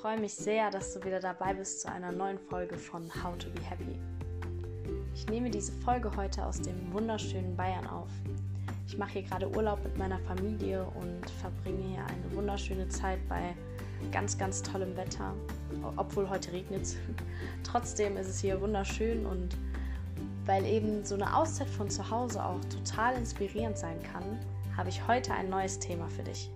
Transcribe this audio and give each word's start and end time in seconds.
freue 0.00 0.18
mich 0.18 0.34
sehr, 0.34 0.70
dass 0.70 0.94
du 0.94 1.04
wieder 1.04 1.20
dabei 1.20 1.52
bist 1.52 1.82
zu 1.82 1.92
einer 1.92 2.10
neuen 2.10 2.38
Folge 2.38 2.78
von 2.78 3.02
How 3.22 3.36
to 3.36 3.50
Be 3.50 3.60
Happy. 3.60 4.00
Ich 5.14 5.26
nehme 5.28 5.50
diese 5.50 5.72
Folge 5.72 6.10
heute 6.16 6.46
aus 6.46 6.58
dem 6.58 6.90
wunderschönen 6.90 7.54
Bayern 7.54 7.86
auf. 7.86 8.08
Ich 8.86 8.96
mache 8.96 9.12
hier 9.12 9.22
gerade 9.24 9.50
Urlaub 9.50 9.84
mit 9.84 9.98
meiner 9.98 10.18
Familie 10.20 10.86
und 10.94 11.28
verbringe 11.42 11.82
hier 11.82 12.06
eine 12.06 12.34
wunderschöne 12.34 12.88
Zeit 12.88 13.18
bei 13.28 13.54
ganz, 14.10 14.38
ganz 14.38 14.62
tollem 14.62 14.96
Wetter. 14.96 15.34
Obwohl 15.96 16.30
heute 16.30 16.50
regnet 16.52 16.80
es. 16.80 16.96
Trotzdem 17.62 18.16
ist 18.16 18.28
es 18.28 18.40
hier 18.40 18.58
wunderschön 18.58 19.26
und 19.26 19.54
weil 20.46 20.64
eben 20.64 21.04
so 21.04 21.14
eine 21.14 21.36
Auszeit 21.36 21.68
von 21.68 21.90
zu 21.90 22.10
Hause 22.10 22.42
auch 22.42 22.60
total 22.70 23.16
inspirierend 23.16 23.76
sein 23.76 24.02
kann, 24.02 24.24
habe 24.78 24.88
ich 24.88 25.06
heute 25.06 25.34
ein 25.34 25.50
neues 25.50 25.78
Thema 25.78 26.08
für 26.08 26.22
dich. 26.22 26.50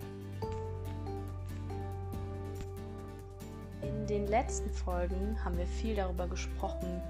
Den 4.15 4.27
letzten 4.27 4.71
Folgen 4.71 5.37
haben 5.43 5.57
wir 5.57 5.67
viel 5.67 5.93
darüber 5.93 6.25
gesprochen, 6.25 7.01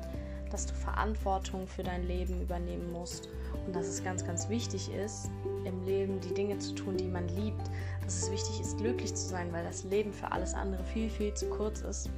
dass 0.49 0.65
du 0.65 0.73
Verantwortung 0.73 1.67
für 1.67 1.83
dein 1.83 2.07
Leben 2.07 2.41
übernehmen 2.41 2.91
musst 2.91 3.29
und 3.67 3.75
dass 3.75 3.85
es 3.85 4.03
ganz, 4.03 4.25
ganz 4.25 4.49
wichtig 4.49 4.89
ist, 4.91 5.29
im 5.65 5.85
Leben 5.85 6.19
die 6.21 6.33
Dinge 6.33 6.57
zu 6.57 6.73
tun, 6.73 6.97
die 6.97 7.07
man 7.07 7.27
liebt. 7.27 7.61
Dass 8.03 8.23
es 8.23 8.31
wichtig 8.31 8.59
ist, 8.59 8.77
glücklich 8.79 9.13
zu 9.13 9.27
sein, 9.27 9.53
weil 9.53 9.63
das 9.63 9.83
Leben 9.83 10.11
für 10.13 10.31
alles 10.31 10.55
andere 10.55 10.83
viel, 10.83 11.09
viel 11.11 11.31
zu 11.35 11.47
kurz 11.47 11.81
ist. 11.81 12.09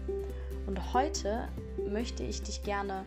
Und 0.67 0.93
heute 0.93 1.49
möchte 1.89 2.23
ich 2.23 2.41
dich 2.43 2.63
gerne 2.63 3.05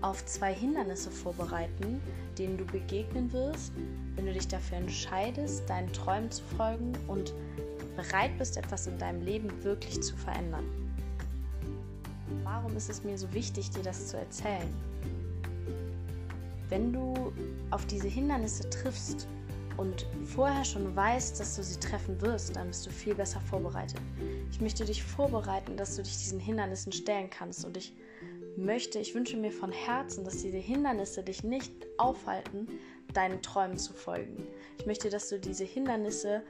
auf 0.00 0.24
zwei 0.26 0.52
Hindernisse 0.52 1.12
vorbereiten, 1.12 2.00
denen 2.38 2.58
du 2.58 2.64
begegnen 2.64 3.32
wirst, 3.32 3.72
wenn 4.16 4.26
du 4.26 4.32
dich 4.32 4.48
dafür 4.48 4.78
entscheidest, 4.78 5.68
deinen 5.70 5.92
Träumen 5.92 6.30
zu 6.30 6.42
folgen 6.56 6.92
und 7.06 7.34
bereit 7.96 8.36
bist, 8.38 8.56
etwas 8.56 8.88
in 8.88 8.98
deinem 8.98 9.22
Leben 9.22 9.62
wirklich 9.62 10.02
zu 10.02 10.16
verändern. 10.16 10.89
Warum 12.52 12.76
ist 12.76 12.90
es 12.90 13.04
mir 13.04 13.16
so 13.16 13.32
wichtig, 13.32 13.70
dir 13.70 13.84
das 13.84 14.08
zu 14.08 14.16
erzählen? 14.16 14.68
Wenn 16.68 16.92
du 16.92 17.32
auf 17.70 17.86
diese 17.86 18.08
Hindernisse 18.08 18.68
triffst 18.68 19.28
und 19.76 20.04
vorher 20.24 20.64
schon 20.64 20.96
weißt, 20.96 21.38
dass 21.38 21.54
du 21.54 21.62
sie 21.62 21.78
treffen 21.78 22.20
wirst, 22.20 22.56
dann 22.56 22.66
bist 22.66 22.84
du 22.84 22.90
viel 22.90 23.14
besser 23.14 23.40
vorbereitet. 23.40 24.00
Ich 24.50 24.60
möchte 24.60 24.84
dich 24.84 25.00
vorbereiten, 25.00 25.76
dass 25.76 25.94
du 25.94 26.02
dich 26.02 26.18
diesen 26.18 26.40
Hindernissen 26.40 26.90
stellen 26.90 27.30
kannst 27.30 27.64
und 27.64 27.76
ich 27.76 27.94
möchte, 28.56 28.98
ich 28.98 29.14
wünsche 29.14 29.36
mir 29.36 29.52
von 29.52 29.70
Herzen, 29.70 30.24
dass 30.24 30.38
diese 30.38 30.58
Hindernisse 30.58 31.22
dich 31.22 31.44
nicht 31.44 31.72
aufhalten, 31.98 32.66
deinen 33.14 33.40
Träumen 33.42 33.78
zu 33.78 33.92
folgen. 33.92 34.44
Ich 34.76 34.86
möchte, 34.86 35.08
dass 35.08 35.28
du 35.28 35.38
diese 35.38 35.64
Hindernisse 35.64 36.42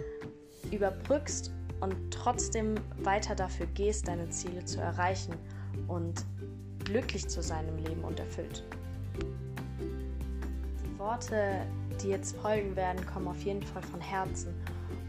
überbrückst 0.70 1.52
und 1.80 1.94
trotzdem 2.10 2.76
weiter 3.02 3.34
dafür 3.34 3.66
gehst, 3.66 4.08
deine 4.08 4.30
Ziele 4.30 4.64
zu 4.64 4.80
erreichen 4.80 5.34
und 5.90 6.24
glücklich 6.84 7.28
zu 7.28 7.42
sein 7.42 7.68
im 7.68 7.84
Leben 7.84 8.04
und 8.04 8.18
erfüllt. 8.18 8.64
Die 9.18 10.98
Worte, 10.98 11.66
die 12.02 12.08
jetzt 12.08 12.36
folgen 12.36 12.76
werden, 12.76 13.04
kommen 13.06 13.28
auf 13.28 13.42
jeden 13.42 13.62
Fall 13.62 13.82
von 13.82 14.00
Herzen 14.00 14.54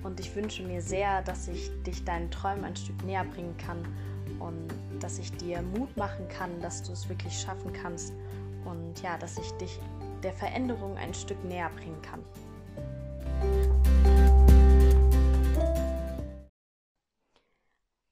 und 0.04 0.20
ich 0.20 0.36
wünsche 0.36 0.64
mir 0.64 0.82
sehr, 0.82 1.22
dass 1.22 1.48
ich 1.48 1.72
dich 1.84 2.04
deinen 2.04 2.32
Träumen 2.32 2.66
ein 2.66 2.76
Stück 2.76 3.04
näher 3.04 3.24
bringen 3.24 3.56
kann 3.58 3.86
und 4.40 4.68
dass 5.00 5.20
ich 5.20 5.32
dir 5.38 5.62
Mut 5.62 5.96
machen 5.96 6.28
kann, 6.28 6.59
dass 6.62 6.84
du 6.84 6.92
es 6.92 7.08
wirklich 7.08 7.40
schaffen 7.40 7.72
kannst 7.74 8.14
und 8.66 9.02
ja, 9.02 9.18
dass 9.18 9.38
ich 9.38 9.52
dich 9.54 9.80
der 10.24 10.34
Veränderung 10.34 10.98
ein 10.98 11.14
Stück 11.14 11.44
näher 11.46 11.70
bringen 11.70 12.02
kann. 12.02 12.24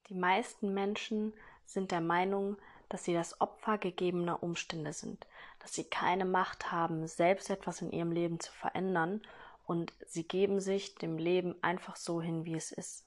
Die 0.08 0.14
meisten 0.14 0.74
Menschen 0.74 1.32
sind 1.72 1.90
der 1.90 2.00
Meinung, 2.00 2.56
dass 2.88 3.04
sie 3.04 3.14
das 3.14 3.40
Opfer 3.40 3.78
gegebener 3.78 4.42
Umstände 4.42 4.92
sind, 4.92 5.26
dass 5.60 5.72
sie 5.72 5.84
keine 5.84 6.24
Macht 6.24 6.72
haben, 6.72 7.06
selbst 7.06 7.50
etwas 7.50 7.80
in 7.82 7.92
ihrem 7.92 8.12
Leben 8.12 8.40
zu 8.40 8.52
verändern 8.52 9.22
und 9.64 9.92
sie 10.06 10.26
geben 10.26 10.60
sich 10.60 10.96
dem 10.96 11.16
Leben 11.16 11.54
einfach 11.62 11.96
so 11.96 12.20
hin, 12.20 12.44
wie 12.44 12.56
es 12.56 12.72
ist. 12.72 13.06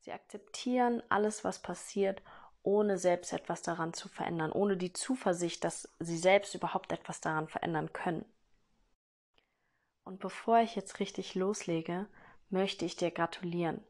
Sie 0.00 0.12
akzeptieren 0.12 1.02
alles, 1.08 1.44
was 1.44 1.62
passiert, 1.62 2.20
ohne 2.62 2.98
selbst 2.98 3.32
etwas 3.32 3.62
daran 3.62 3.94
zu 3.94 4.08
verändern, 4.08 4.50
ohne 4.50 4.76
die 4.76 4.92
Zuversicht, 4.92 5.64
dass 5.64 5.88
sie 6.00 6.18
selbst 6.18 6.54
überhaupt 6.54 6.92
etwas 6.92 7.20
daran 7.20 7.46
verändern 7.46 7.92
können. 7.92 8.24
Und 10.02 10.18
bevor 10.18 10.58
ich 10.58 10.74
jetzt 10.74 10.98
richtig 10.98 11.34
loslege, 11.34 12.06
möchte 12.50 12.84
ich 12.84 12.96
dir 12.96 13.10
gratulieren. 13.10 13.82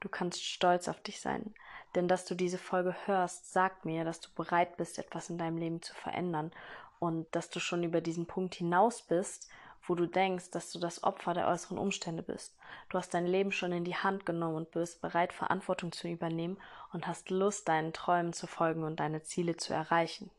Du 0.00 0.08
kannst 0.08 0.44
stolz 0.44 0.88
auf 0.88 1.00
dich 1.00 1.20
sein, 1.20 1.54
denn 1.96 2.06
dass 2.06 2.24
du 2.24 2.34
diese 2.36 2.58
Folge 2.58 2.94
hörst, 3.06 3.52
sagt 3.52 3.84
mir, 3.84 4.04
dass 4.04 4.20
du 4.20 4.28
bereit 4.34 4.76
bist, 4.76 4.98
etwas 4.98 5.30
in 5.30 5.38
deinem 5.38 5.58
Leben 5.58 5.82
zu 5.82 5.94
verändern 5.94 6.52
und 7.00 7.26
dass 7.34 7.50
du 7.50 7.58
schon 7.58 7.82
über 7.82 8.00
diesen 8.00 8.26
Punkt 8.26 8.54
hinaus 8.54 9.02
bist 9.02 9.48
wo 9.88 9.94
du 9.94 10.06
denkst, 10.06 10.50
dass 10.50 10.72
du 10.72 10.78
das 10.78 11.02
Opfer 11.04 11.34
der 11.34 11.48
äußeren 11.48 11.78
Umstände 11.78 12.22
bist. 12.22 12.56
Du 12.88 12.98
hast 12.98 13.14
dein 13.14 13.26
Leben 13.26 13.52
schon 13.52 13.72
in 13.72 13.84
die 13.84 13.96
Hand 13.96 14.26
genommen 14.26 14.56
und 14.56 14.70
bist 14.70 15.00
bereit, 15.00 15.32
Verantwortung 15.32 15.92
zu 15.92 16.08
übernehmen 16.08 16.58
und 16.92 17.06
hast 17.06 17.30
Lust, 17.30 17.68
deinen 17.68 17.92
Träumen 17.92 18.32
zu 18.32 18.46
folgen 18.46 18.82
und 18.82 19.00
deine 19.00 19.22
Ziele 19.22 19.56
zu 19.56 19.72
erreichen. 19.72 20.30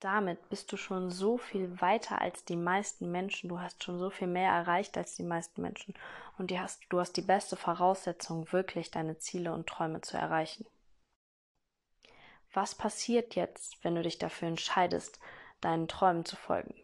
Damit 0.00 0.50
bist 0.50 0.70
du 0.72 0.76
schon 0.76 1.10
so 1.10 1.38
viel 1.38 1.80
weiter 1.80 2.20
als 2.20 2.44
die 2.44 2.56
meisten 2.56 3.10
Menschen. 3.10 3.48
Du 3.48 3.60
hast 3.60 3.82
schon 3.82 3.98
so 3.98 4.10
viel 4.10 4.28
mehr 4.28 4.50
erreicht 4.50 4.96
als 4.98 5.16
die 5.16 5.22
meisten 5.22 5.62
Menschen. 5.62 5.94
Und 6.36 6.50
du 6.50 6.60
hast, 6.60 6.82
du 6.90 7.00
hast 7.00 7.16
die 7.16 7.22
beste 7.22 7.56
Voraussetzung, 7.56 8.52
wirklich 8.52 8.90
deine 8.90 9.18
Ziele 9.18 9.54
und 9.54 9.66
Träume 9.66 10.02
zu 10.02 10.18
erreichen. 10.18 10.66
Was 12.52 12.74
passiert 12.74 13.34
jetzt, 13.34 13.82
wenn 13.84 13.94
du 13.94 14.02
dich 14.02 14.18
dafür 14.18 14.48
entscheidest, 14.48 15.18
deinen 15.62 15.88
Träumen 15.88 16.26
zu 16.26 16.36
folgen? 16.36 16.74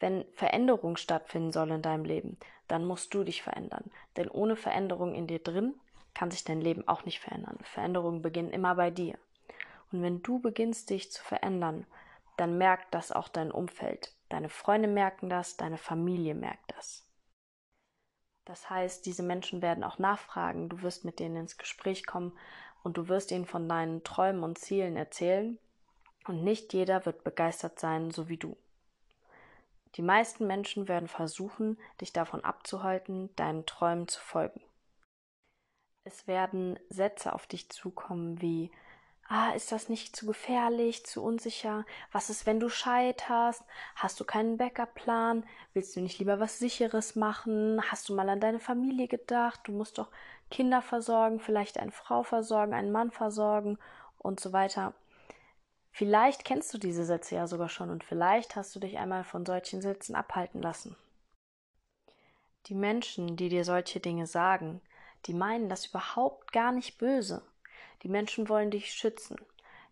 Wenn 0.00 0.24
Veränderung 0.32 0.96
stattfinden 0.96 1.52
soll 1.52 1.70
in 1.70 1.82
deinem 1.82 2.04
Leben, 2.04 2.38
dann 2.66 2.84
musst 2.84 3.14
du 3.14 3.22
dich 3.22 3.42
verändern. 3.42 3.90
Denn 4.16 4.28
ohne 4.28 4.56
Veränderung 4.56 5.14
in 5.14 5.26
dir 5.26 5.40
drin 5.40 5.74
kann 6.14 6.30
sich 6.30 6.42
dein 6.42 6.60
Leben 6.60 6.88
auch 6.88 7.04
nicht 7.04 7.20
verändern. 7.20 7.58
Veränderungen 7.62 8.22
beginnen 8.22 8.50
immer 8.50 8.74
bei 8.74 8.90
dir. 8.90 9.18
Und 9.92 10.02
wenn 10.02 10.22
du 10.22 10.38
beginnst, 10.40 10.90
dich 10.90 11.10
zu 11.10 11.22
verändern, 11.22 11.86
dann 12.36 12.58
merkt 12.58 12.94
das 12.94 13.12
auch 13.12 13.28
dein 13.28 13.50
Umfeld. 13.50 14.14
Deine 14.28 14.48
Freunde 14.48 14.88
merken 14.88 15.28
das, 15.28 15.56
deine 15.56 15.78
Familie 15.78 16.34
merkt 16.34 16.72
das. 16.76 17.06
Das 18.44 18.70
heißt, 18.70 19.04
diese 19.06 19.22
Menschen 19.22 19.62
werden 19.62 19.84
auch 19.84 19.98
nachfragen, 19.98 20.68
du 20.68 20.82
wirst 20.82 21.04
mit 21.04 21.18
denen 21.18 21.36
ins 21.36 21.56
Gespräch 21.56 22.06
kommen 22.06 22.36
und 22.82 22.96
du 22.96 23.08
wirst 23.08 23.30
ihnen 23.30 23.46
von 23.46 23.68
deinen 23.68 24.02
Träumen 24.04 24.42
und 24.42 24.58
Zielen 24.58 24.96
erzählen. 24.96 25.58
Und 26.26 26.44
nicht 26.44 26.72
jeder 26.72 27.06
wird 27.06 27.24
begeistert 27.24 27.78
sein, 27.78 28.10
so 28.10 28.28
wie 28.28 28.36
du. 28.36 28.56
Die 29.96 30.02
meisten 30.02 30.46
Menschen 30.46 30.88
werden 30.88 31.08
versuchen, 31.08 31.78
dich 32.00 32.12
davon 32.12 32.44
abzuhalten, 32.44 33.34
deinen 33.36 33.66
Träumen 33.66 34.06
zu 34.06 34.20
folgen. 34.20 34.60
Es 36.04 36.26
werden 36.26 36.78
Sätze 36.88 37.32
auf 37.32 37.46
dich 37.46 37.68
zukommen 37.70 38.40
wie 38.40 38.70
Ah, 39.32 39.52
ist 39.52 39.70
das 39.70 39.88
nicht 39.88 40.16
zu 40.16 40.26
gefährlich, 40.26 41.06
zu 41.06 41.22
unsicher? 41.22 41.86
Was 42.10 42.30
ist, 42.30 42.46
wenn 42.46 42.58
du 42.58 42.68
scheiterst? 42.68 43.62
Hast 43.94 44.18
du 44.18 44.24
keinen 44.24 44.56
Backup-Plan? 44.56 45.46
Willst 45.72 45.94
du 45.94 46.00
nicht 46.00 46.18
lieber 46.18 46.40
was 46.40 46.58
Sicheres 46.58 47.14
machen? 47.14 47.80
Hast 47.92 48.08
du 48.08 48.14
mal 48.14 48.28
an 48.28 48.40
deine 48.40 48.58
Familie 48.58 49.06
gedacht? 49.06 49.60
Du 49.64 49.72
musst 49.72 49.98
doch 49.98 50.08
Kinder 50.50 50.82
versorgen, 50.82 51.38
vielleicht 51.38 51.78
eine 51.78 51.92
Frau 51.92 52.24
versorgen, 52.24 52.74
einen 52.74 52.90
Mann 52.90 53.12
versorgen 53.12 53.78
und 54.18 54.40
so 54.40 54.52
weiter. 54.52 54.94
Vielleicht 55.92 56.44
kennst 56.44 56.74
du 56.74 56.78
diese 56.78 57.04
Sätze 57.04 57.36
ja 57.36 57.46
sogar 57.46 57.68
schon 57.68 57.90
und 57.90 58.02
vielleicht 58.02 58.56
hast 58.56 58.74
du 58.74 58.80
dich 58.80 58.98
einmal 58.98 59.22
von 59.22 59.46
solchen 59.46 59.80
Sätzen 59.80 60.16
abhalten 60.16 60.60
lassen. 60.60 60.96
Die 62.66 62.74
Menschen, 62.74 63.36
die 63.36 63.48
dir 63.48 63.64
solche 63.64 64.00
Dinge 64.00 64.26
sagen, 64.26 64.80
die 65.26 65.34
meinen 65.34 65.68
das 65.68 65.86
überhaupt 65.86 66.52
gar 66.52 66.72
nicht 66.72 66.98
böse. 66.98 67.42
Die 68.02 68.08
Menschen 68.08 68.48
wollen 68.48 68.70
dich 68.70 68.92
schützen. 68.92 69.36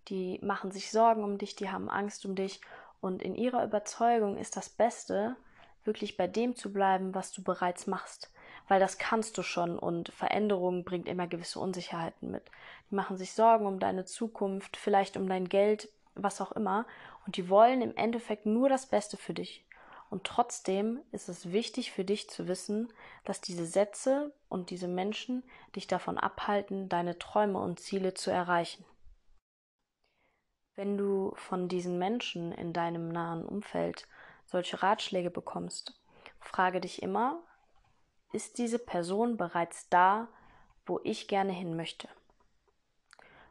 Die 0.08 0.38
machen 0.43 0.70
sich 0.70 0.90
Sorgen 0.90 1.25
um 1.25 1.38
dich, 1.38 1.56
die 1.56 1.70
haben 1.70 1.90
Angst 1.90 2.25
um 2.25 2.34
dich 2.34 2.60
und 3.00 3.22
in 3.22 3.34
ihrer 3.34 3.64
Überzeugung 3.64 4.38
ist 4.38 4.56
das 4.56 4.69
Beste, 4.69 5.37
wirklich 5.84 6.16
bei 6.16 6.26
dem 6.26 6.56
zu 6.56 6.72
bleiben, 6.72 7.14
was 7.14 7.32
du 7.32 7.43
bereits 7.43 7.87
machst 7.87 8.31
weil 8.69 8.81
das 8.81 8.99
kannst 8.99 9.37
du 9.38 9.43
schon 9.43 9.78
und 9.78 10.10
Veränderung 10.10 10.84
bringt 10.84 11.08
immer 11.08 11.26
gewisse 11.26 11.58
Unsicherheiten 11.58 12.31
mit. 12.31 12.44
Die 12.90 12.94
machen 12.94 13.16
sich 13.16 13.32
Sorgen 13.32 13.66
um 13.66 13.81
deine 13.81 14.05
Zukunft, 14.05 14.76
vielleicht 14.76 15.16
um 15.16 15.28
dein 15.28 15.49
Geld, 15.49 15.88
was 16.14 16.40
auch 16.40 16.52
immer, 16.52 16.87
und 17.26 17.37
die 17.37 17.49
wollen 17.49 17.82
im 17.82 17.96
Endeffekt 17.96 18.46
nur 18.46 18.69
das 18.69 18.87
Beste 18.87 19.16
für 19.16 19.34
dich. 19.34 19.64
Und 20.10 20.25
trotzdem 20.25 21.00
ist 21.12 21.28
es 21.28 21.52
wichtig 21.52 21.93
für 21.93 22.05
dich 22.05 22.31
zu 22.31 22.49
wissen, 22.49 22.93
dass 23.25 23.40
diese 23.40 23.66
Sätze 23.66 24.32
und 24.49 24.70
diese 24.70 24.88
Menschen 24.88 25.43
dich 25.76 25.87
davon 25.87 26.16
abhalten, 26.16 26.88
deine 26.88 27.19
Träume 27.19 27.58
und 27.58 27.78
Ziele 27.78 28.14
zu 28.14 28.31
erreichen. 28.31 28.84
Wenn 30.76 30.96
du 30.96 31.32
von 31.34 31.69
diesen 31.69 31.99
Menschen 31.99 32.52
in 32.52 32.72
deinem 32.72 33.08
nahen 33.08 33.44
Umfeld 33.44 34.06
solche 34.46 34.82
Ratschläge 34.82 35.31
bekommst, 35.31 36.00
frage 36.40 36.81
dich 36.81 37.02
immer, 37.02 37.43
ist 38.32 38.58
diese 38.58 38.78
Person 38.78 39.37
bereits 39.37 39.88
da, 39.88 40.28
wo 40.87 41.00
ich 41.02 41.28
gerne 41.28 41.52
hin 41.52 41.76
möchte. 41.76 42.08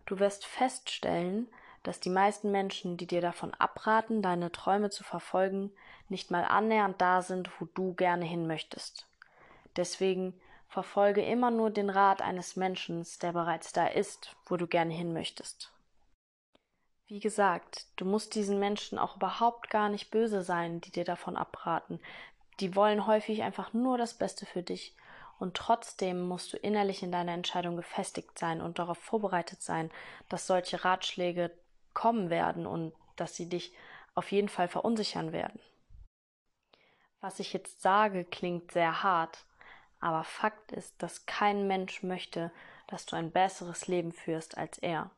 Du 0.06 0.20
wirst 0.20 0.46
feststellen, 0.46 1.50
dass 1.84 2.00
die 2.00 2.10
meisten 2.10 2.52
Menschen, 2.52 2.98
die 2.98 3.08
dir 3.08 3.22
davon 3.22 3.54
abraten, 3.54 4.22
deine 4.22 4.52
Träume 4.52 4.90
zu 4.90 5.04
verfolgen, 5.04 5.72
nicht 6.10 6.32
mal 6.32 6.44
annähernd 6.44 7.02
da 7.02 7.22
sind, 7.22 7.50
wo 7.60 7.66
du 7.74 7.94
gerne 7.94 8.26
hin 8.26 8.48
möchtest. 8.48 9.08
Deswegen 9.76 10.34
verfolge 10.68 11.24
immer 11.24 11.52
nur 11.52 11.70
den 11.70 11.90
Rat 11.90 12.22
eines 12.22 12.56
Menschen, 12.56 13.06
der 13.22 13.32
bereits 13.32 13.72
da 13.72 13.88
ist, 13.88 14.36
wo 14.46 14.58
du 14.58 14.68
gerne 14.68 14.94
hin 14.94 15.14
möchtest. 15.14 15.72
Wie 17.08 17.20
gesagt, 17.20 17.86
du 17.96 18.04
musst 18.04 18.36
diesen 18.36 18.60
Menschen 18.60 19.00
auch 19.00 19.16
überhaupt 19.16 19.70
gar 19.70 19.88
nicht 19.88 20.12
böse 20.12 20.42
sein, 20.42 20.82
die 20.82 20.92
dir 20.92 21.06
davon 21.06 21.38
abraten. 21.38 22.02
Die 22.60 22.76
wollen 22.76 23.08
häufig 23.08 23.44
einfach 23.44 23.72
nur 23.72 23.98
das 23.98 24.14
Beste 24.14 24.46
für 24.46 24.62
dich. 24.62 24.94
Und 25.40 25.56
trotzdem 25.56 26.28
musst 26.28 26.52
du 26.52 26.58
innerlich 26.58 27.04
in 27.04 27.12
deiner 27.12 27.32
Entscheidung 27.32 27.78
gefestigt 27.78 28.38
sein 28.38 28.60
und 28.60 28.80
darauf 28.80 28.98
vorbereitet 28.98 29.62
sein, 29.62 29.92
dass 30.28 30.48
solche 30.48 30.84
Ratschläge 30.84 31.52
kommen 31.98 32.30
werden 32.30 32.68
und 32.68 32.94
dass 33.16 33.36
sie 33.36 33.50
dich 33.50 33.74
auf 34.14 34.32
jeden 34.32 34.50
Fall 34.50 34.68
verunsichern 34.68 35.32
werden. 35.32 35.60
Was 37.22 37.40
ich 37.40 37.54
jetzt 37.54 37.82
sage, 37.82 38.24
klingt 38.24 38.72
sehr 38.72 39.02
hart, 39.02 39.48
aber 40.00 40.24
Fakt 40.24 40.72
ist, 40.72 41.02
dass 41.02 41.26
kein 41.26 41.66
Mensch 41.66 42.04
möchte, 42.04 42.52
dass 42.86 43.08
du 43.08 43.16
ein 43.16 43.32
besseres 43.32 43.88
Leben 43.88 44.12
führst 44.12 44.60
als 44.60 44.78
er. 44.78 45.10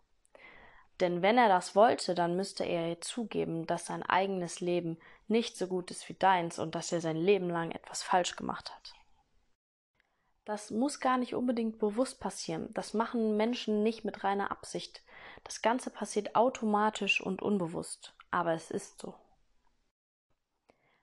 Denn 1.01 1.21
wenn 1.21 1.37
er 1.37 1.49
das 1.49 1.75
wollte, 1.75 2.15
dann 2.15 2.37
müsste 2.37 2.63
er 2.63 3.01
zugeben, 3.01 3.67
dass 3.67 3.85
sein 3.85 4.01
eigenes 4.01 4.61
Leben 4.61 4.97
nicht 5.27 5.57
so 5.57 5.67
gut 5.67 5.91
ist 5.91 6.07
wie 6.07 6.13
deins 6.13 6.59
und 6.59 6.75
dass 6.75 6.93
er 6.93 7.01
sein 7.01 7.17
Leben 7.17 7.49
lang 7.49 7.71
etwas 7.71 8.03
falsch 8.03 8.37
gemacht 8.37 8.73
hat. 8.73 8.93
Das 10.45 10.71
muss 10.71 11.01
gar 11.01 11.17
nicht 11.17 11.35
unbedingt 11.35 11.77
bewusst 11.77 12.21
passieren. 12.21 12.73
Das 12.73 12.93
machen 12.93 13.35
Menschen 13.35 13.83
nicht 13.83 14.05
mit 14.05 14.23
reiner 14.23 14.49
Absicht. 14.49 15.03
Das 15.43 15.61
Ganze 15.61 15.89
passiert 15.89 16.35
automatisch 16.35 17.21
und 17.21 17.41
unbewusst. 17.41 18.13
Aber 18.31 18.53
es 18.53 18.71
ist 18.71 18.99
so. 18.99 19.15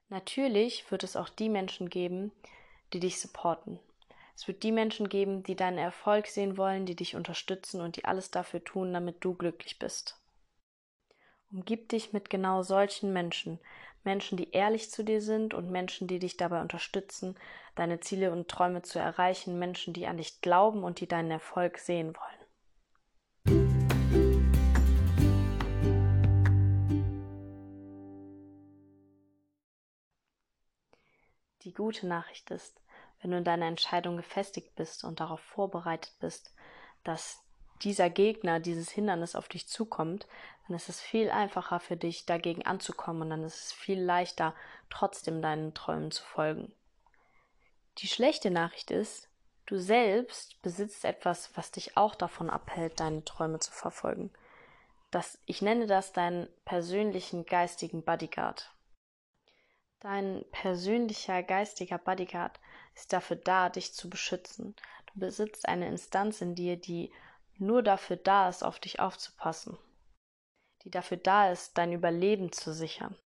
Natürlich 0.08 0.90
wird 0.90 1.02
es 1.02 1.16
auch 1.16 1.28
die 1.28 1.48
Menschen 1.48 1.90
geben, 1.90 2.30
die 2.92 3.00
dich 3.00 3.20
supporten, 3.20 3.80
es 4.36 4.46
wird 4.46 4.62
die 4.62 4.72
Menschen 4.72 5.08
geben, 5.08 5.42
die 5.42 5.56
deinen 5.56 5.78
Erfolg 5.78 6.26
sehen 6.26 6.58
wollen, 6.58 6.84
die 6.84 6.94
dich 6.94 7.16
unterstützen 7.16 7.80
und 7.80 7.96
die 7.96 8.04
alles 8.04 8.30
dafür 8.30 8.62
tun, 8.62 8.92
damit 8.92 9.24
du 9.24 9.34
glücklich 9.34 9.78
bist. 9.78 10.20
Umgib 11.50 11.88
dich 11.88 12.12
mit 12.12 12.28
genau 12.28 12.62
solchen 12.62 13.14
Menschen, 13.14 13.58
Menschen, 14.04 14.36
die 14.36 14.50
ehrlich 14.50 14.90
zu 14.90 15.02
dir 15.02 15.22
sind 15.22 15.54
und 15.54 15.70
Menschen, 15.70 16.06
die 16.06 16.18
dich 16.18 16.36
dabei 16.36 16.60
unterstützen, 16.60 17.36
deine 17.76 18.00
Ziele 18.00 18.30
und 18.30 18.48
Träume 18.48 18.82
zu 18.82 18.98
erreichen, 18.98 19.58
Menschen, 19.58 19.94
die 19.94 20.06
an 20.06 20.18
dich 20.18 20.42
glauben 20.42 20.84
und 20.84 21.00
die 21.00 21.08
deinen 21.08 21.30
Erfolg 21.30 21.78
sehen 21.78 22.14
wollen. 22.14 22.35
Die 31.66 31.74
gute 31.74 32.06
Nachricht 32.06 32.52
ist, 32.52 32.80
wenn 33.20 33.32
du 33.32 33.38
in 33.38 33.44
deiner 33.44 33.66
Entscheidung 33.66 34.16
gefestigt 34.16 34.76
bist 34.76 35.02
und 35.02 35.18
darauf 35.18 35.40
vorbereitet 35.40 36.12
bist, 36.20 36.54
dass 37.02 37.42
dieser 37.82 38.08
Gegner, 38.08 38.60
dieses 38.60 38.88
Hindernis 38.88 39.34
auf 39.34 39.48
dich 39.48 39.66
zukommt, 39.66 40.28
dann 40.66 40.76
ist 40.76 40.88
es 40.88 41.00
viel 41.00 41.28
einfacher 41.28 41.80
für 41.80 41.96
dich, 41.96 42.24
dagegen 42.24 42.64
anzukommen 42.64 43.22
und 43.22 43.30
dann 43.30 43.42
ist 43.42 43.64
es 43.64 43.72
viel 43.72 44.00
leichter, 44.00 44.54
trotzdem 44.90 45.42
deinen 45.42 45.74
Träumen 45.74 46.12
zu 46.12 46.22
folgen. 46.22 46.72
Die 47.98 48.06
schlechte 48.06 48.52
Nachricht 48.52 48.92
ist, 48.92 49.28
du 49.66 49.76
selbst 49.76 50.62
besitzt 50.62 51.04
etwas, 51.04 51.50
was 51.56 51.72
dich 51.72 51.96
auch 51.96 52.14
davon 52.14 52.48
abhält, 52.48 53.00
deine 53.00 53.24
Träume 53.24 53.58
zu 53.58 53.72
verfolgen. 53.72 54.30
Das, 55.10 55.40
ich 55.46 55.62
nenne 55.62 55.88
das 55.88 56.12
deinen 56.12 56.46
persönlichen 56.64 57.44
geistigen 57.44 58.04
Bodyguard. 58.04 58.70
Dein 60.06 60.44
persönlicher 60.52 61.42
geistiger 61.42 61.98
Bodyguard 61.98 62.60
ist 62.94 63.12
dafür 63.12 63.34
da, 63.34 63.68
dich 63.68 63.92
zu 63.92 64.08
beschützen. 64.08 64.76
Du 65.06 65.18
besitzt 65.18 65.66
eine 65.68 65.88
Instanz 65.88 66.40
in 66.40 66.54
dir, 66.54 66.76
die 66.76 67.12
nur 67.58 67.82
dafür 67.82 68.14
da 68.14 68.48
ist, 68.48 68.62
auf 68.62 68.78
dich 68.78 69.00
aufzupassen, 69.00 69.76
die 70.84 70.92
dafür 70.92 71.16
da 71.16 71.50
ist, 71.50 71.76
dein 71.76 71.92
Überleben 71.92 72.52
zu 72.52 72.72
sichern. 72.72 73.16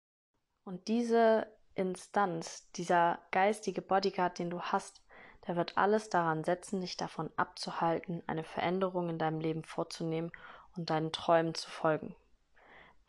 Und 0.64 0.88
diese 0.88 1.54
Instanz, 1.74 2.70
dieser 2.76 3.18
geistige 3.30 3.82
Bodyguard, 3.82 4.38
den 4.38 4.48
du 4.48 4.62
hast, 4.62 5.02
der 5.46 5.56
wird 5.56 5.76
alles 5.76 6.08
daran 6.08 6.44
setzen, 6.44 6.80
dich 6.80 6.96
davon 6.96 7.30
abzuhalten, 7.36 8.22
eine 8.26 8.42
Veränderung 8.42 9.10
in 9.10 9.18
deinem 9.18 9.40
Leben 9.40 9.64
vorzunehmen 9.64 10.32
und 10.78 10.88
deinen 10.88 11.12
Träumen 11.12 11.54
zu 11.54 11.68
folgen. 11.68 12.16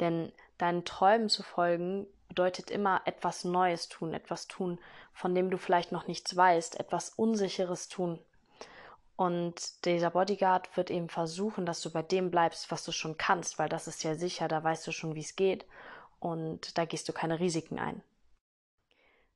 Denn 0.02 0.34
deinen 0.58 0.84
Träumen 0.84 1.30
zu 1.30 1.42
folgen 1.42 2.06
bedeutet 2.32 2.72
immer 2.72 3.02
etwas 3.04 3.44
Neues 3.44 3.90
tun, 3.90 4.14
etwas 4.14 4.48
tun, 4.48 4.80
von 5.12 5.36
dem 5.36 5.50
du 5.50 5.58
vielleicht 5.58 5.92
noch 5.92 6.08
nichts 6.08 6.34
weißt, 6.34 6.80
etwas 6.80 7.10
Unsicheres 7.10 7.90
tun. 7.90 8.20
Und 9.18 9.84
dieser 9.84 10.12
Bodyguard 10.12 10.78
wird 10.78 10.92
eben 10.92 11.10
versuchen, 11.10 11.66
dass 11.66 11.82
du 11.82 11.92
bei 11.92 12.02
dem 12.02 12.32
bleibst, 12.32 12.72
was 12.72 12.86
du 12.86 12.94
schon 12.94 13.18
kannst, 13.18 13.60
weil 13.60 13.68
das 13.68 13.88
ist 13.88 14.02
ja 14.04 14.16
sicher, 14.16 14.48
da 14.48 14.64
weißt 14.64 14.88
du 14.88 14.94
schon, 14.94 15.14
wie 15.14 15.20
es 15.20 15.36
geht 15.36 15.66
und 16.22 16.78
da 16.78 16.86
gehst 16.86 17.10
du 17.10 17.14
keine 17.14 17.42
Risiken 17.42 17.80
ein. 17.80 18.02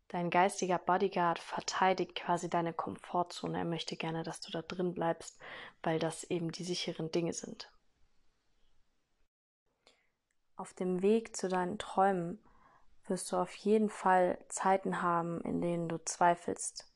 Dein 0.07 0.30
geistiger 0.30 0.77
Bodyguard 0.77 1.38
verteidigt 1.38 2.15
quasi 2.15 2.50
deine 2.50 2.71
Komfortzone. 2.71 3.57
Er 3.57 3.65
möchte 3.65 3.97
gerne, 3.97 4.24
dass 4.24 4.39
du 4.39 4.53
da 4.53 4.62
drin 4.62 4.94
bleibst, 4.94 5.38
weil 5.83 6.00
das 6.00 6.24
eben 6.24 6.53
die 6.53 6.63
sicheren 6.63 7.12
Dinge 7.12 7.33
sind. 7.33 7.69
Auf 10.56 10.74
dem 10.74 11.01
Weg 11.01 11.36
zu 11.36 11.50
deinen 11.50 11.77
Träumen 11.77 12.39
wirst 13.07 13.31
du 13.31 13.38
auf 13.38 13.54
jeden 13.56 13.90
Fall 13.90 14.38
Zeiten 14.50 15.02
haben, 15.02 15.42
in 15.42 15.62
denen 15.62 15.88
du 15.90 15.98
zweifelst. 16.04 16.92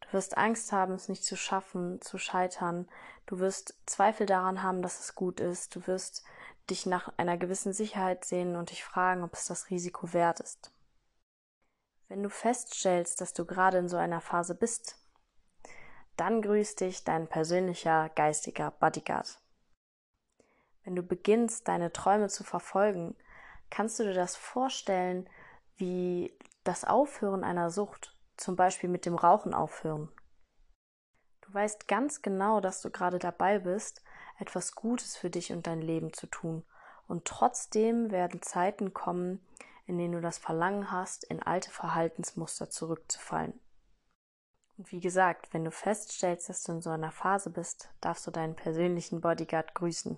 Du 0.00 0.12
wirst 0.12 0.36
Angst 0.36 0.72
haben, 0.72 0.94
es 0.94 1.08
nicht 1.08 1.24
zu 1.24 1.36
schaffen, 1.36 2.00
zu 2.00 2.18
scheitern. 2.18 2.88
Du 3.26 3.38
wirst 3.38 3.74
Zweifel 3.86 4.26
daran 4.26 4.62
haben, 4.62 4.82
dass 4.82 5.00
es 5.00 5.14
gut 5.14 5.40
ist. 5.40 5.74
Du 5.76 5.86
wirst 5.86 6.24
dich 6.68 6.86
nach 6.86 7.12
einer 7.16 7.36
gewissen 7.36 7.72
Sicherheit 7.72 8.24
sehen 8.24 8.56
und 8.56 8.70
dich 8.70 8.84
fragen, 8.84 9.22
ob 9.22 9.34
es 9.34 9.46
das 9.46 9.70
Risiko 9.70 10.12
wert 10.12 10.40
ist. 10.40 10.72
Wenn 12.08 12.22
du 12.22 12.30
feststellst, 12.30 13.20
dass 13.20 13.34
du 13.34 13.44
gerade 13.44 13.78
in 13.78 13.88
so 13.88 13.96
einer 13.96 14.20
Phase 14.20 14.54
bist, 14.54 14.96
dann 16.16 16.42
grüßt 16.42 16.80
dich 16.80 17.04
dein 17.04 17.28
persönlicher 17.28 18.10
geistiger 18.10 18.72
Bodyguard. 18.72 19.40
Wenn 20.84 20.96
du 20.96 21.02
beginnst, 21.02 21.68
deine 21.68 21.92
Träume 21.92 22.28
zu 22.28 22.42
verfolgen, 22.42 23.16
kannst 23.70 23.98
du 23.98 24.04
dir 24.04 24.14
das 24.14 24.36
vorstellen, 24.36 25.28
wie 25.80 26.36
das 26.62 26.84
Aufhören 26.84 27.42
einer 27.42 27.70
Sucht, 27.70 28.16
zum 28.36 28.56
Beispiel 28.56 28.88
mit 28.88 29.06
dem 29.06 29.14
Rauchen 29.14 29.54
aufhören. 29.54 30.08
Du 31.40 31.52
weißt 31.52 31.88
ganz 31.88 32.22
genau, 32.22 32.60
dass 32.60 32.80
du 32.80 32.90
gerade 32.90 33.18
dabei 33.18 33.58
bist, 33.58 34.02
etwas 34.38 34.74
Gutes 34.74 35.16
für 35.16 35.30
dich 35.30 35.52
und 35.52 35.66
dein 35.66 35.82
Leben 35.82 36.12
zu 36.12 36.26
tun. 36.26 36.64
Und 37.08 37.24
trotzdem 37.24 38.10
werden 38.10 38.40
Zeiten 38.40 38.94
kommen, 38.94 39.44
in 39.86 39.98
denen 39.98 40.12
du 40.12 40.20
das 40.20 40.38
Verlangen 40.38 40.92
hast, 40.92 41.24
in 41.24 41.42
alte 41.42 41.70
Verhaltensmuster 41.70 42.70
zurückzufallen. 42.70 43.58
Und 44.78 44.92
wie 44.92 45.00
gesagt, 45.00 45.52
wenn 45.52 45.64
du 45.64 45.70
feststellst, 45.70 46.48
dass 46.48 46.62
du 46.62 46.72
in 46.72 46.80
so 46.80 46.90
einer 46.90 47.10
Phase 47.10 47.50
bist, 47.50 47.90
darfst 48.00 48.26
du 48.26 48.30
deinen 48.30 48.54
persönlichen 48.54 49.20
Bodyguard 49.20 49.74
grüßen. 49.74 50.16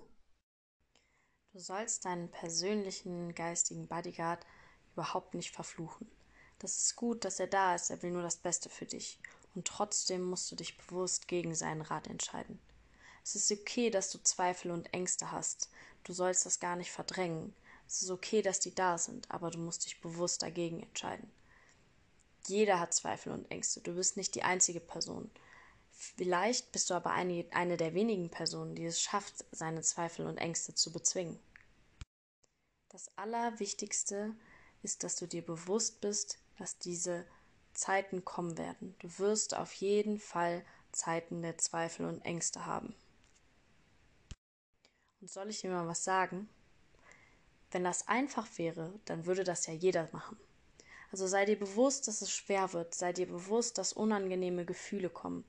Du 1.51 1.59
sollst 1.59 2.05
deinen 2.05 2.29
persönlichen 2.31 3.35
geistigen 3.35 3.87
Bodyguard 3.87 4.45
überhaupt 4.93 5.33
nicht 5.33 5.51
verfluchen. 5.51 6.09
Das 6.59 6.77
ist 6.77 6.95
gut, 6.95 7.25
dass 7.25 7.39
er 7.39 7.47
da 7.47 7.75
ist, 7.75 7.89
er 7.89 8.01
will 8.01 8.11
nur 8.11 8.21
das 8.21 8.37
Beste 8.37 8.69
für 8.69 8.85
dich. 8.85 9.19
Und 9.53 9.67
trotzdem 9.67 10.23
musst 10.23 10.49
du 10.51 10.55
dich 10.55 10.77
bewusst 10.77 11.27
gegen 11.27 11.53
seinen 11.55 11.81
Rat 11.81 12.07
entscheiden. 12.07 12.59
Es 13.23 13.35
ist 13.35 13.51
okay, 13.51 13.89
dass 13.89 14.11
du 14.11 14.17
Zweifel 14.23 14.71
und 14.71 14.93
Ängste 14.93 15.31
hast. 15.31 15.69
Du 16.03 16.13
sollst 16.13 16.45
das 16.45 16.59
gar 16.59 16.75
nicht 16.75 16.91
verdrängen. 16.91 17.53
Es 17.87 18.01
ist 18.01 18.09
okay, 18.09 18.41
dass 18.41 18.59
die 18.59 18.73
da 18.73 18.97
sind, 18.97 19.29
aber 19.29 19.51
du 19.51 19.59
musst 19.59 19.85
dich 19.85 20.01
bewusst 20.01 20.41
dagegen 20.41 20.81
entscheiden. 20.81 21.29
Jeder 22.47 22.79
hat 22.79 22.93
Zweifel 22.93 23.31
und 23.31 23.49
Ängste. 23.51 23.81
Du 23.81 23.95
bist 23.95 24.17
nicht 24.17 24.35
die 24.35 24.43
einzige 24.43 24.79
Person. 24.79 25.29
Vielleicht 25.91 26.71
bist 26.71 26.89
du 26.89 26.93
aber 26.93 27.11
eine, 27.11 27.45
eine 27.51 27.77
der 27.77 27.93
wenigen 27.93 28.29
Personen, 28.29 28.75
die 28.75 28.85
es 28.85 29.01
schafft, 29.01 29.45
seine 29.51 29.81
Zweifel 29.81 30.25
und 30.25 30.37
Ängste 30.37 30.73
zu 30.73 30.91
bezwingen. 30.91 31.39
Das 32.89 33.09
Allerwichtigste 33.17 34.33
ist, 34.33 34.52
ist, 34.83 35.03
dass 35.03 35.15
du 35.15 35.27
dir 35.27 35.43
bewusst 35.43 36.01
bist, 36.01 36.37
dass 36.57 36.77
diese 36.77 37.25
Zeiten 37.73 38.23
kommen 38.23 38.57
werden. 38.57 38.95
Du 38.99 39.09
wirst 39.17 39.55
auf 39.55 39.73
jeden 39.73 40.19
Fall 40.19 40.63
Zeiten 40.91 41.41
der 41.41 41.57
Zweifel 41.57 42.05
und 42.05 42.21
Ängste 42.21 42.65
haben. 42.65 42.93
Und 45.21 45.31
soll 45.31 45.49
ich 45.49 45.61
dir 45.61 45.71
mal 45.71 45.87
was 45.87 46.03
sagen? 46.03 46.49
Wenn 47.71 47.83
das 47.83 48.07
einfach 48.07 48.47
wäre, 48.57 48.93
dann 49.05 49.25
würde 49.25 49.43
das 49.43 49.65
ja 49.65 49.73
jeder 49.73 50.07
machen. 50.11 50.37
Also 51.11 51.27
sei 51.27 51.45
dir 51.45 51.57
bewusst, 51.57 52.07
dass 52.07 52.21
es 52.21 52.31
schwer 52.31 52.73
wird, 52.73 52.93
sei 52.93 53.13
dir 53.13 53.27
bewusst, 53.27 53.77
dass 53.77 53.93
unangenehme 53.93 54.65
Gefühle 54.65 55.09
kommen. 55.09 55.45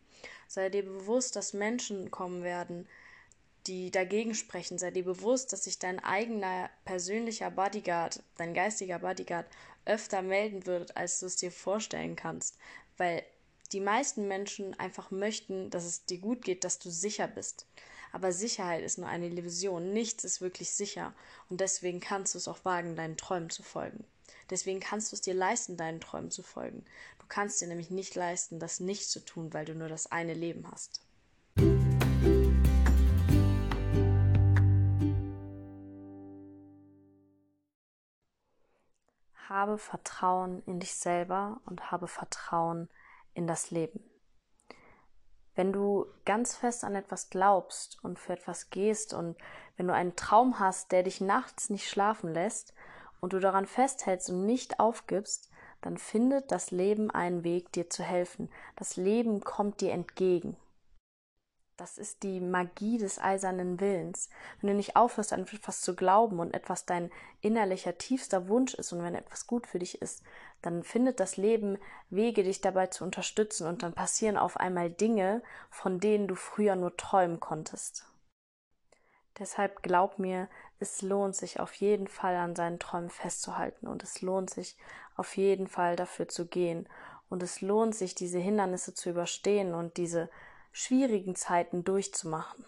Sei 0.46 0.68
dir 0.68 0.84
bewusst, 0.84 1.36
dass 1.36 1.54
Menschen 1.54 2.10
kommen 2.10 2.42
werden, 2.42 2.86
die 3.66 3.90
dagegen 3.90 4.34
sprechen. 4.34 4.78
Sei 4.78 4.90
dir 4.90 5.04
bewusst, 5.04 5.52
dass 5.52 5.64
sich 5.64 5.78
dein 5.78 5.98
eigener 6.00 6.70
persönlicher 6.84 7.50
Bodyguard, 7.50 8.22
dein 8.36 8.54
geistiger 8.54 8.98
Bodyguard, 8.98 9.46
öfter 9.86 10.22
melden 10.22 10.66
wird, 10.66 10.96
als 10.96 11.20
du 11.20 11.26
es 11.26 11.36
dir 11.36 11.52
vorstellen 11.52 12.16
kannst. 12.16 12.58
Weil 12.96 13.22
die 13.72 13.80
meisten 13.80 14.28
Menschen 14.28 14.78
einfach 14.78 15.10
möchten, 15.10 15.70
dass 15.70 15.84
es 15.84 16.04
dir 16.04 16.18
gut 16.18 16.42
geht, 16.42 16.64
dass 16.64 16.78
du 16.78 16.90
sicher 16.90 17.26
bist. 17.26 17.66
Aber 18.12 18.32
Sicherheit 18.32 18.84
ist 18.84 18.98
nur 18.98 19.08
eine 19.08 19.26
Illusion. 19.26 19.92
Nichts 19.92 20.22
ist 20.24 20.40
wirklich 20.40 20.70
sicher. 20.70 21.12
Und 21.50 21.60
deswegen 21.60 22.00
kannst 22.00 22.34
du 22.34 22.38
es 22.38 22.46
auch 22.46 22.64
wagen, 22.64 22.94
deinen 22.94 23.16
Träumen 23.16 23.50
zu 23.50 23.62
folgen. 23.62 24.04
Deswegen 24.50 24.78
kannst 24.78 25.10
du 25.10 25.16
es 25.16 25.22
dir 25.22 25.34
leisten, 25.34 25.76
deinen 25.76 26.00
Träumen 26.00 26.30
zu 26.30 26.42
folgen. 26.42 26.84
Du 27.18 27.24
kannst 27.28 27.60
dir 27.60 27.66
nämlich 27.66 27.90
nicht 27.90 28.14
leisten, 28.14 28.60
das 28.60 28.78
nicht 28.78 29.10
zu 29.10 29.20
tun, 29.24 29.52
weil 29.52 29.64
du 29.64 29.74
nur 29.74 29.88
das 29.88 30.12
eine 30.12 30.34
Leben 30.34 30.70
hast. 30.70 31.00
Habe 39.48 39.78
Vertrauen 39.78 40.62
in 40.66 40.80
dich 40.80 40.94
selber 40.94 41.60
und 41.66 41.90
habe 41.90 42.08
Vertrauen 42.08 42.88
in 43.34 43.46
das 43.46 43.70
Leben. 43.70 44.02
Wenn 45.54 45.72
du 45.72 46.06
ganz 46.24 46.56
fest 46.56 46.82
an 46.82 46.94
etwas 46.94 47.30
glaubst 47.30 48.02
und 48.02 48.18
für 48.18 48.32
etwas 48.32 48.70
gehst 48.70 49.14
und 49.14 49.36
wenn 49.76 49.86
du 49.86 49.94
einen 49.94 50.16
Traum 50.16 50.58
hast, 50.58 50.90
der 50.92 51.02
dich 51.04 51.20
nachts 51.20 51.70
nicht 51.70 51.88
schlafen 51.88 52.32
lässt 52.32 52.74
und 53.20 53.32
du 53.32 53.38
daran 53.38 53.66
festhältst 53.66 54.30
und 54.30 54.46
nicht 54.46 54.80
aufgibst, 54.80 55.50
dann 55.80 55.98
findet 55.98 56.50
das 56.50 56.70
Leben 56.70 57.10
einen 57.10 57.44
Weg, 57.44 57.70
dir 57.72 57.90
zu 57.90 58.02
helfen. 58.02 58.50
Das 58.76 58.96
Leben 58.96 59.40
kommt 59.40 59.80
dir 59.80 59.92
entgegen. 59.92 60.56
Das 61.76 61.98
ist 61.98 62.22
die 62.22 62.38
Magie 62.38 62.98
des 62.98 63.18
eisernen 63.18 63.80
Willens. 63.80 64.30
Wenn 64.60 64.70
du 64.70 64.76
nicht 64.76 64.94
aufhörst, 64.94 65.32
an 65.32 65.42
etwas 65.42 65.80
zu 65.80 65.96
glauben 65.96 66.38
und 66.38 66.54
etwas 66.54 66.86
dein 66.86 67.10
innerlicher 67.40 67.98
tiefster 67.98 68.46
Wunsch 68.46 68.74
ist 68.74 68.92
und 68.92 69.02
wenn 69.02 69.16
etwas 69.16 69.48
gut 69.48 69.66
für 69.66 69.80
dich 69.80 70.00
ist, 70.00 70.22
dann 70.62 70.84
findet 70.84 71.18
das 71.18 71.36
Leben 71.36 71.78
Wege, 72.10 72.44
dich 72.44 72.60
dabei 72.60 72.86
zu 72.86 73.02
unterstützen 73.02 73.66
und 73.66 73.82
dann 73.82 73.92
passieren 73.92 74.36
auf 74.36 74.56
einmal 74.56 74.88
Dinge, 74.88 75.42
von 75.68 75.98
denen 75.98 76.28
du 76.28 76.36
früher 76.36 76.76
nur 76.76 76.96
träumen 76.96 77.40
konntest. 77.40 78.06
Deshalb 79.40 79.82
glaub 79.82 80.20
mir, 80.20 80.48
es 80.78 81.02
lohnt 81.02 81.34
sich 81.34 81.58
auf 81.58 81.74
jeden 81.74 82.06
Fall 82.06 82.36
an 82.36 82.54
seinen 82.54 82.78
Träumen 82.78 83.10
festzuhalten 83.10 83.88
und 83.88 84.04
es 84.04 84.22
lohnt 84.22 84.50
sich 84.50 84.76
auf 85.16 85.36
jeden 85.36 85.66
Fall 85.66 85.96
dafür 85.96 86.28
zu 86.28 86.46
gehen 86.46 86.88
und 87.28 87.42
es 87.42 87.60
lohnt 87.60 87.96
sich, 87.96 88.14
diese 88.14 88.38
Hindernisse 88.38 88.94
zu 88.94 89.10
überstehen 89.10 89.74
und 89.74 89.96
diese 89.96 90.30
schwierigen 90.74 91.36
Zeiten 91.36 91.84
durchzumachen. 91.84 92.66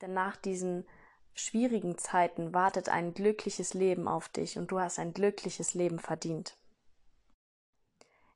Denn 0.00 0.14
nach 0.14 0.36
diesen 0.36 0.86
schwierigen 1.34 1.98
Zeiten 1.98 2.54
wartet 2.54 2.88
ein 2.88 3.12
glückliches 3.12 3.74
Leben 3.74 4.06
auf 4.06 4.28
dich 4.28 4.56
und 4.56 4.70
du 4.70 4.78
hast 4.78 5.00
ein 5.00 5.12
glückliches 5.12 5.74
Leben 5.74 5.98
verdient. 5.98 6.56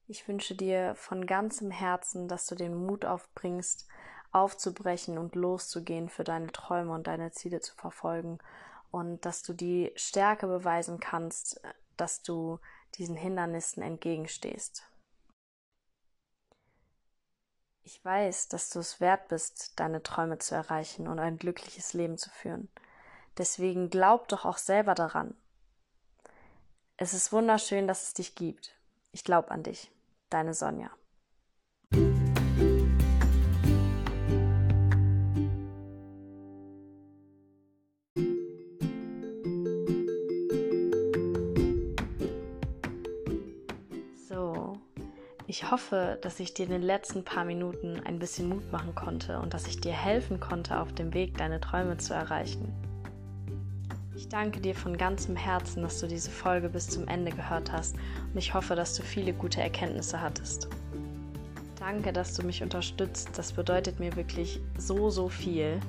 Ich 0.08 0.26
wünsche 0.26 0.56
dir 0.56 0.96
von 0.96 1.26
ganzem 1.26 1.70
Herzen, 1.70 2.26
dass 2.26 2.46
du 2.46 2.56
den 2.56 2.75
Mut 2.75 3.04
aufbringst, 3.04 3.87
aufzubrechen 4.32 5.16
und 5.16 5.37
loszugehen 5.37 6.08
für 6.08 6.25
deine 6.25 6.50
Träume 6.50 6.92
und 6.92 7.06
deine 7.06 7.30
Ziele 7.30 7.60
zu 7.60 7.76
verfolgen 7.76 8.38
und 8.90 9.25
dass 9.25 9.44
du 9.44 9.52
die 9.52 9.92
Stärke 9.94 10.48
beweisen 10.48 10.98
kannst, 10.98 11.60
dass 11.96 12.22
du 12.22 12.58
diesen 12.96 13.16
Hindernissen 13.16 13.80
entgegenstehst. 13.80 14.88
Ich 17.90 18.04
weiß, 18.04 18.49
dass 18.49 18.68
du 18.68 18.80
es 18.80 19.00
wert 19.00 19.28
bist, 19.28 19.80
deine 19.80 20.02
Träume 20.02 20.37
zu 20.37 20.54
erreichen 20.54 21.09
und 21.09 21.18
ein 21.18 21.38
glückliches 21.38 21.95
Leben 21.95 22.18
zu 22.18 22.28
führen. 22.28 22.68
Deswegen 23.38 23.88
glaub 23.88 24.28
doch 24.28 24.45
auch 24.45 24.59
selber 24.59 24.95
daran. 24.95 25.35
Es 26.99 27.14
ist 27.14 27.33
wunderschön, 27.33 27.88
dass 27.88 28.02
es 28.02 28.12
dich 28.12 28.35
gibt. 28.35 28.75
Ich 29.11 29.25
glaube 29.25 29.50
an 29.52 29.62
dich. 29.62 29.90
Deine 30.28 30.52
Sonja. 30.52 30.90
Ich 45.68 45.72
hoffe, 45.72 46.16
dass 46.22 46.40
ich 46.40 46.54
dir 46.54 46.64
in 46.64 46.72
den 46.72 46.80
letzten 46.80 47.25
paar 47.25 47.44
Minuten 47.44 48.00
ein 48.06 48.18
bisschen 48.18 48.48
Mut 48.48 48.72
machen 48.72 48.94
konnte 48.94 49.38
und 49.38 49.52
dass 49.52 49.66
ich 49.66 49.78
dir 49.78 49.92
helfen 49.92 50.40
konnte, 50.40 50.80
auf 50.80 50.94
dem 50.94 51.12
Weg 51.12 51.37
deine 51.37 51.60
Träume 51.60 51.98
zu 51.98 52.14
erreichen. 52.14 52.72
Ich 54.16 54.30
danke 54.30 54.62
dir 54.62 54.75
von 54.75 54.96
ganzem 54.96 55.37
Herzen, 55.37 55.82
dass 55.82 56.00
du 56.00 56.06
diese 56.06 56.30
Folge 56.30 56.70
bis 56.70 56.88
zum 56.88 57.06
Ende 57.06 57.32
gehört 57.32 57.70
hast 57.70 57.96
und 57.96 58.38
ich 58.38 58.54
hoffe, 58.54 58.76
dass 58.76 58.94
du 58.94 59.02
viele 59.02 59.34
gute 59.34 59.60
Erkenntnisse 59.60 60.22
hattest. 60.22 60.68
Danke, 61.78 62.14
dass 62.14 62.32
du 62.32 62.46
mich 62.46 62.62
unterstützt. 62.62 63.28
Das 63.37 63.52
bedeutet 63.52 64.00
mir 64.00 64.16
wirklich 64.16 64.62
so, 64.78 65.10
so 65.10 65.28
viel. 65.28 65.80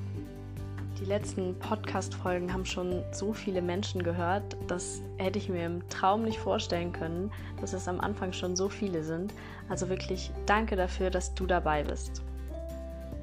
Die 0.99 1.05
letzten 1.05 1.57
Podcast-Folgen 1.59 2.51
haben 2.51 2.65
schon 2.65 3.03
so 3.13 3.31
viele 3.31 3.61
Menschen 3.61 4.03
gehört, 4.03 4.57
das 4.67 5.01
hätte 5.17 5.39
ich 5.39 5.47
mir 5.47 5.65
im 5.65 5.87
Traum 5.87 6.23
nicht 6.23 6.39
vorstellen 6.39 6.91
können, 6.91 7.31
dass 7.61 7.71
es 7.71 7.87
am 7.87 8.01
Anfang 8.01 8.33
schon 8.33 8.57
so 8.57 8.67
viele 8.67 9.01
sind. 9.03 9.33
Also 9.69 9.87
wirklich 9.87 10.29
danke 10.45 10.75
dafür, 10.75 11.09
dass 11.09 11.33
du 11.33 11.45
dabei 11.45 11.83
bist. 11.83 12.21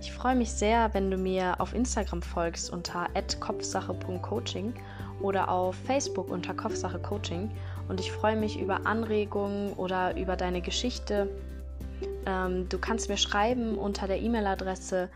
Ich 0.00 0.10
freue 0.10 0.36
mich 0.36 0.52
sehr, 0.52 0.94
wenn 0.94 1.10
du 1.10 1.18
mir 1.18 1.60
auf 1.60 1.74
Instagram 1.74 2.22
folgst 2.22 2.72
unter 2.72 3.08
kopfsache.coaching 3.40 4.72
oder 5.20 5.50
auf 5.50 5.74
Facebook 5.74 6.30
unter 6.30 6.54
Kopfsache 6.54 6.98
Coaching. 6.98 7.50
Und 7.88 8.00
ich 8.00 8.10
freue 8.10 8.36
mich 8.36 8.58
über 8.58 8.86
Anregungen 8.86 9.74
oder 9.74 10.16
über 10.16 10.36
deine 10.36 10.62
Geschichte. 10.62 11.28
Ähm, 12.24 12.68
du 12.68 12.78
kannst 12.78 13.08
mir 13.10 13.16
schreiben 13.18 13.76
unter 13.76 14.06
der 14.06 14.20
E-Mail-Adresse 14.20 15.10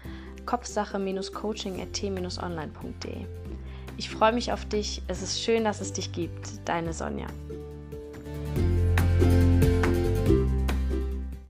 kopfsache-coaching.t-online.de. 0.46 3.26
Ich 3.96 4.08
freue 4.08 4.32
mich 4.32 4.52
auf 4.52 4.64
dich. 4.64 5.02
Es 5.08 5.22
ist 5.22 5.42
schön, 5.42 5.64
dass 5.64 5.80
es 5.80 5.92
dich 5.92 6.12
gibt. 6.12 6.60
Deine 6.66 6.92
Sonja. 6.92 7.26